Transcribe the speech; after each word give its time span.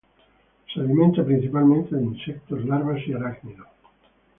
Se 0.73 0.79
alimenta 0.79 1.23
principalmente 1.23 1.95
de 1.95 2.01
insectos, 2.03 2.65
larvas 2.65 3.03
y 3.07 3.13
arácnidos. 3.13 3.67